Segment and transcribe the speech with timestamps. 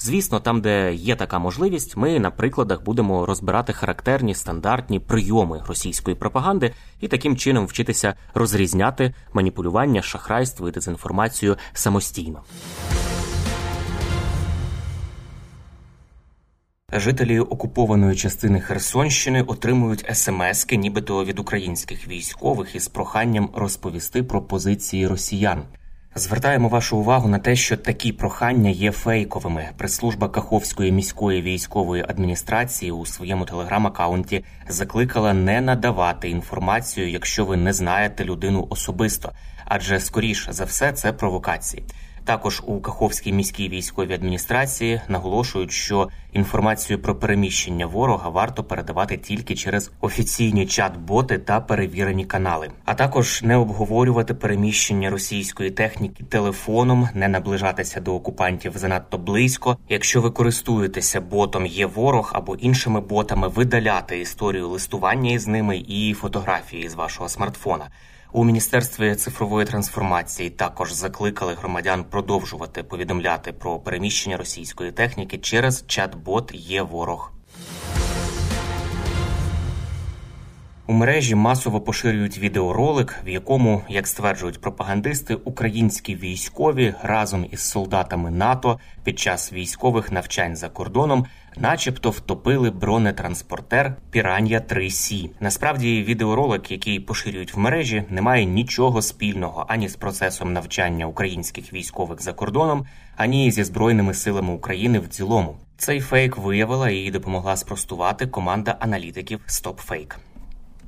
[0.00, 6.16] Звісно, там, де є така можливість, ми на прикладах будемо розбирати характерні стандартні прийоми російської
[6.16, 12.42] пропаганди і таким чином вчитися розрізняти маніпулювання, шахрайство і дезінформацію самостійно.
[16.92, 25.06] Жителі окупованої частини Херсонщини отримують смски, нібито від українських військових, із проханням розповісти про позиції
[25.06, 25.62] росіян.
[26.18, 29.68] Звертаємо вашу увагу на те, що такі прохання є фейковими.
[29.76, 37.72] Прес-служба Каховської міської військової адміністрації у своєму телеграм-аккаунті закликала не надавати інформацію, якщо ви не
[37.72, 39.32] знаєте людину особисто,
[39.64, 41.84] адже скоріш за все це провокації.
[42.28, 49.54] Також у Каховській міській військовій адміністрації наголошують, що інформацію про переміщення ворога варто передавати тільки
[49.54, 57.28] через офіційні чат-боти та перевірені канали, а також не обговорювати переміщення російської техніки телефоном, не
[57.28, 59.76] наближатися до окупантів занадто близько.
[59.88, 66.14] Якщо ви користуєтеся ботом, є ворог або іншими ботами, видаляти історію листування із ними і
[66.14, 67.88] фотографії з вашого смартфона.
[68.32, 76.50] У міністерстві цифрової трансформації також закликали громадян продовжувати повідомляти про переміщення російської техніки через чат-бот
[76.54, 77.32] є ворог.
[80.90, 88.30] У мережі масово поширюють відеоролик, в якому, як стверджують пропагандисти, українські військові разом із солдатами
[88.30, 95.30] НАТО під час військових навчань за кордоном, начебто, втопили бронетранспортер Піран'я 3 Сі.
[95.40, 101.72] Насправді, відеоролик, який поширюють в мережі, не має нічого спільного ані з процесом навчання українських
[101.72, 105.56] військових за кордоном, ані зі збройними силами України в цілому.
[105.76, 110.16] Цей фейк виявила і допомогла спростувати команда аналітиків StopFake.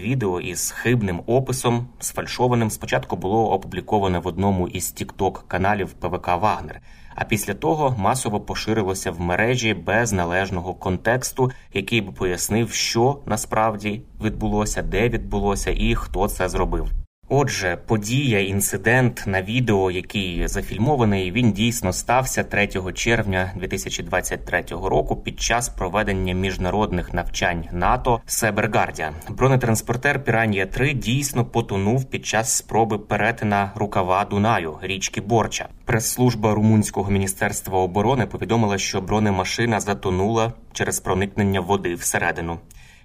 [0.00, 6.80] Відео із хибним описом, сфальшованим, спочатку було опубліковане в одному із тікток каналів ПВК Вагнер,
[7.14, 14.02] а після того масово поширилося в мережі без належного контексту, який би пояснив, що насправді
[14.24, 17.03] відбулося, де відбулося і хто це зробив.
[17.28, 25.40] Отже, подія, інцидент на відео, який зафільмований, він дійсно стався 3 червня 2023 року під
[25.40, 29.12] час проведення міжнародних навчань НАТО Себергардія.
[29.28, 35.68] Бронетранспортер Піранія 3 дійсно потонув під час спроби перетина рукава Дунаю річки Борча.
[35.84, 42.58] Прес-служба румунського міністерства оборони повідомила, що бронемашина затонула через проникнення води всередину.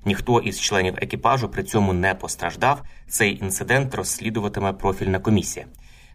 [0.05, 2.81] Ніхто із членів екіпажу при цьому не постраждав.
[3.07, 5.65] Цей інцидент розслідуватиме профільна комісія.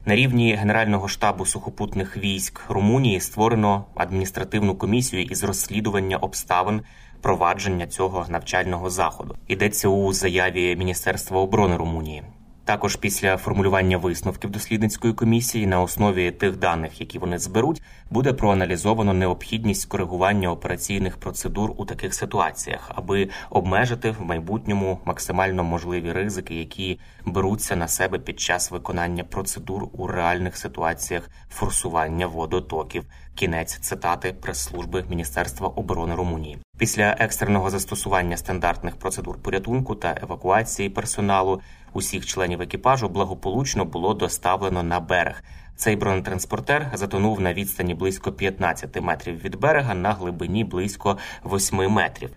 [0.06, 6.80] На рівні Генерального штабу сухопутних військ Румунії створено адміністративну комісію із розслідування обставин
[7.20, 9.36] провадження цього навчального заходу.
[9.48, 12.22] Йдеться у заяві Міністерства оборони Румунії.
[12.64, 19.12] Також після формулювання висновків дослідницької комісії на основі тих даних, які вони зберуть, буде проаналізовано
[19.12, 27.00] необхідність коригування операційних процедур у таких ситуаціях, аби обмежити в майбутньому максимально можливі ризики, які
[27.24, 33.04] беруться на себе під час виконання процедур у реальних ситуаціях форсування водотоків.
[33.34, 36.58] Кінець цитати прес-служби Міністерства оборони Румунії.
[36.78, 41.60] Після екстреного застосування стандартних процедур порятунку та евакуації персоналу
[41.94, 45.42] усіх членів екіпажу благополучно було доставлено на берег.
[45.76, 52.30] Цей бронетранспортер затонув на відстані близько 15 метрів від берега на глибині близько 8 метрів.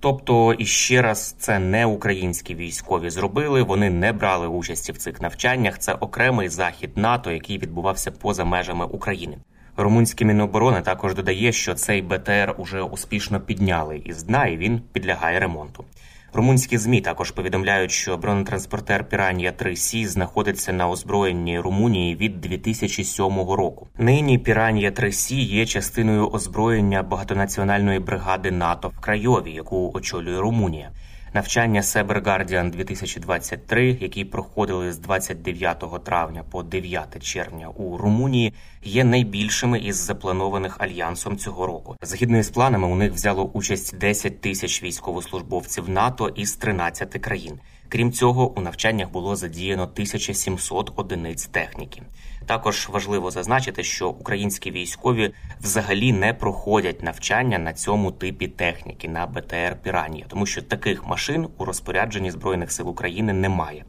[0.00, 3.62] Тобто, іще раз, це не українські військові зробили.
[3.62, 5.78] Вони не брали участі в цих навчаннях.
[5.78, 9.38] Це окремий захід НАТО, який відбувався поза межами України.
[9.76, 15.40] Румунське міноборони також додає, що цей БТР уже успішно підняли із дна, і він підлягає
[15.40, 15.84] ремонту.
[16.34, 23.88] Румунські ЗМІ також повідомляють, що бронетранспортер Piranha 3C знаходиться на озброєнні Румунії від 2007 року.
[23.98, 30.90] Нині Piranha 3C є частиною озброєння багатонаціональної бригади НАТО в Крайові, яку очолює Румунія.
[31.34, 38.52] Навчання Cyber Guardian 2023, які проходили з 29 травня по 9 червня у Румунії,
[38.84, 41.96] є найбільшими із запланованих альянсом цього року.
[42.02, 47.60] Згідно із планами, у них взяло участь 10 тисяч військовослужбовців НАТО із 13 країн.
[47.88, 52.02] Крім цього, у навчаннях було задіяно 1700 одиниць техніки.
[52.46, 59.26] Також важливо зазначити, що українські військові взагалі не проходять навчання на цьому типі техніки на
[59.26, 63.84] БТР Піранія, тому що таких машин у розпорядженні збройних сил України немає.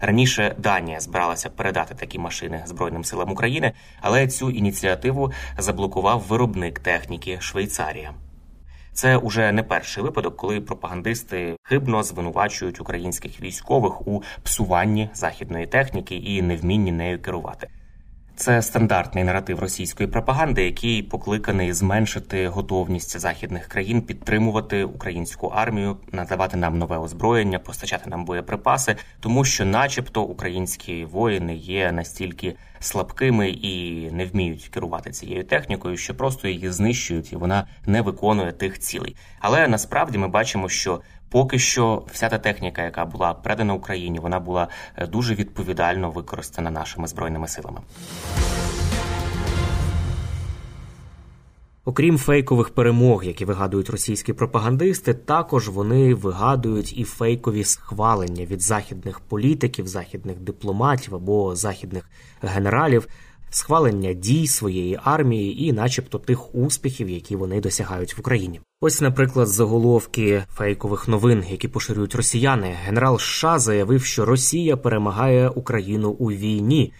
[0.00, 7.38] Раніше Данія збиралася передати такі машини Збройним силам України, але цю ініціативу заблокував виробник техніки
[7.40, 8.14] Швейцарія.
[8.92, 16.16] Це уже не перший випадок, коли пропагандисти хибно звинувачують українських військових у псуванні західної техніки
[16.16, 17.68] і невмінні нею керувати.
[18.38, 26.56] Це стандартний наратив російської пропаганди, який покликаний зменшити готовність західних країн підтримувати українську армію, надавати
[26.56, 34.00] нам нове озброєння, постачати нам боєприпаси, тому що, начебто, українські воїни є настільки слабкими і
[34.10, 39.16] не вміють керувати цією технікою, що просто її знищують, і вона не виконує тих цілей.
[39.40, 44.40] Але насправді ми бачимо, що Поки що вся та техніка, яка була передана Україні, вона
[44.40, 47.80] була е, дуже відповідально використана нашими збройними силами.
[51.88, 59.20] Окрім фейкових перемог, які вигадують російські пропагандисти, також вони вигадують і фейкові схвалення від західних
[59.20, 62.10] політиків, західних дипломатів або західних
[62.42, 63.08] генералів
[63.56, 68.60] схвалення дій своєї армії і, начебто, тих успіхів, які вони досягають в Україні.
[68.80, 72.76] Ось, наприклад, заголовки фейкових новин, які поширюють росіяни.
[72.84, 76.92] Генерал США заявив, що Росія перемагає Україну у війні.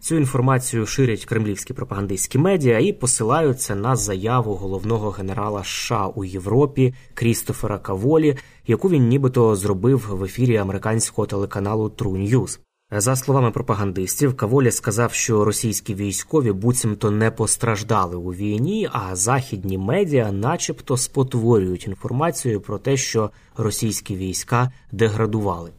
[0.00, 6.94] Цю інформацію ширять кремлівські пропагандистські медіа і посилаються на заяву головного генерала США у Європі
[7.14, 12.58] Крістофера Каволі, яку він нібито зробив в ефірі американського телеканалу True News.
[12.96, 19.78] За словами пропагандистів, Каволі сказав, що російські військові буцімто не постраждали у війні, а західні
[19.78, 25.70] медіа, начебто, спотворюють інформацію про те, що російські війська деградували.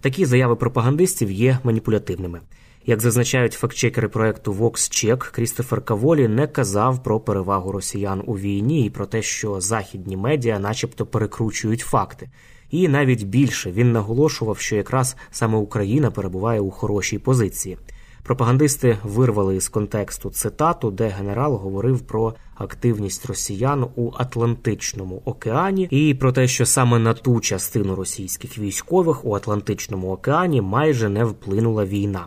[0.00, 2.40] Такі заяви пропагандистів є маніпулятивними.
[2.86, 8.90] Як зазначають фактчекери проекту VoxCheck, Крістофер Каволі не казав про перевагу росіян у війні і
[8.90, 12.30] про те, що західні медіа, начебто, перекручують факти.
[12.70, 17.78] І навіть більше він наголошував, що якраз саме Україна перебуває у хорошій позиції.
[18.22, 26.14] Пропагандисти вирвали із контексту цитату, де генерал говорив про активність росіян у Атлантичному океані, і
[26.14, 31.84] про те, що саме на ту частину російських військових у Атлантичному океані майже не вплинула
[31.84, 32.26] війна.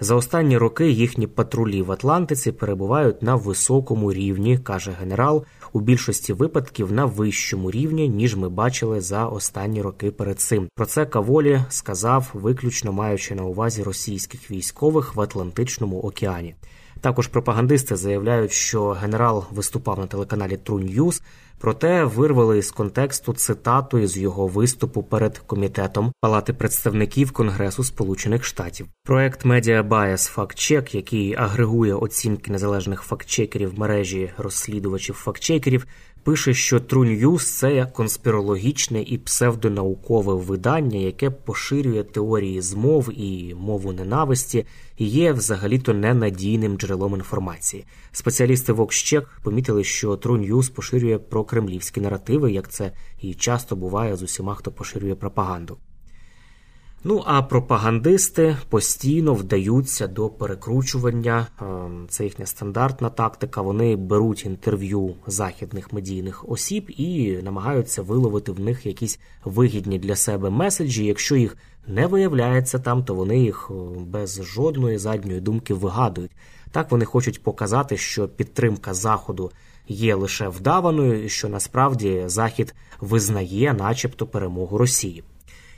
[0.00, 6.32] За останні роки їхні патрулі в Атлантиці перебувають на високому рівні, каже генерал, у більшості
[6.32, 10.68] випадків на вищому рівні, ніж ми бачили за останні роки перед цим.
[10.74, 16.54] Про це Каволі сказав, виключно маючи на увазі російських військових в Атлантичному океані.
[17.04, 21.22] Також пропагандисти заявляють, що генерал виступав на телеканалі True News,
[21.58, 28.86] проте вирвали з контексту цитату із його виступу перед комітетом Палати представників Конгресу Сполучених Штатів.
[29.02, 35.86] Проект Media Bias Fact Check, який агрегує оцінки незалежних фактчекерів мережі розслідувачів фактчекерів,
[36.24, 43.92] пише, що True News– це конспірологічне і псевдонаукове видання, яке поширює теорії змов і мову
[43.92, 44.66] ненависті,
[44.98, 47.84] і є взагалі-то ненадійним джерелом інформації.
[48.12, 54.22] Спеціалісти VoxCheck помітили, що True News поширює прокремлівські наративи, як це і часто буває з
[54.22, 55.76] усіма, хто поширює пропаганду.
[57.06, 61.46] Ну а пропагандисти постійно вдаються до перекручування.
[61.60, 63.62] Ем, це їхня стандартна тактика.
[63.62, 70.50] Вони беруть інтерв'ю західних медійних осіб і намагаються виловити в них якісь вигідні для себе
[70.50, 71.04] меседжі.
[71.04, 71.56] Якщо їх
[71.86, 76.32] не виявляється там, то вони їх е, без жодної задньої думки вигадують.
[76.70, 79.50] Так вони хочуть показати, що підтримка заходу
[79.88, 85.24] є лише вдаваною, що насправді захід визнає, начебто, перемогу Росії.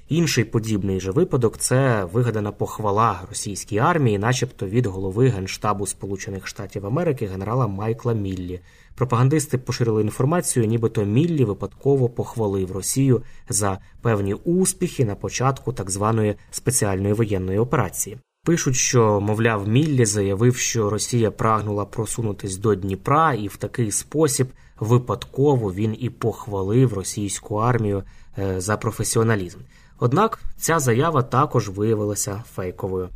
[0.08, 6.86] Інший подібний же випадок це вигадана похвала російській армії, начебто від голови генштабу Сполучених Штатів
[6.86, 8.60] Америки генерала Майкла Міллі.
[8.94, 16.34] Пропагандисти поширили інформацію, нібито Міллі випадково похвалив Росію за певні успіхи на початку так званої
[16.50, 18.18] спеціальної воєнної операції.
[18.44, 24.48] Пишуть, що, мовляв, Міллі заявив, що Росія прагнула просунутись до Дніпра, і в такий спосіб
[24.80, 28.02] випадково він і похвалив російську армію
[28.38, 29.58] е, за професіоналізм.
[29.98, 33.08] Однак ця заява також виявилася фейковою.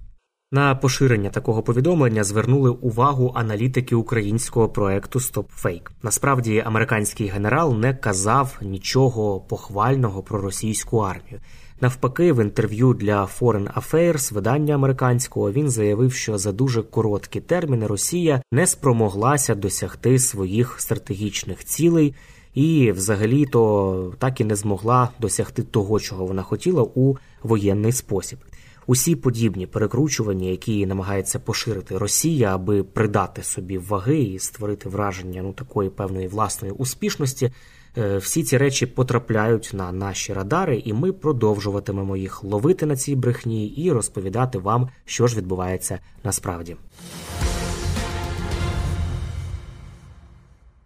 [0.52, 5.90] На поширення такого повідомлення звернули увагу аналітики українського проекту StopFake.
[6.02, 11.40] Насправді, американський генерал не казав нічого похвального про російську армію.
[11.80, 17.86] Навпаки, в інтерв'ю для Foreign Affairs, видання американського, він заявив, що за дуже короткі терміни
[17.86, 22.14] Росія не спромоглася досягти своїх стратегічних цілей.
[22.54, 28.38] І, взагалі, то так і не змогла досягти того, чого вона хотіла у воєнний спосіб.
[28.86, 35.52] Усі подібні перекручування, які намагається поширити Росія, аби придати собі ваги і створити враження ну
[35.52, 37.52] такої певної власної успішності,
[37.98, 43.16] е, всі ці речі потрапляють на наші радари, і ми продовжуватимемо їх ловити на цій
[43.16, 46.76] брехні і розповідати вам, що ж відбувається насправді.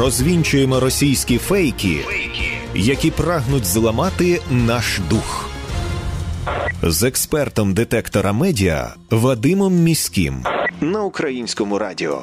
[0.00, 2.04] Розвінчуємо російські фейки,
[2.74, 5.50] які прагнуть зламати наш дух.
[6.82, 10.44] З експертом детектора медіа Вадимом Міським.
[10.80, 12.22] На українському радіо.